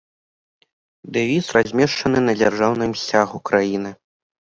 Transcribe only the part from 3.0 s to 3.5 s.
сцягу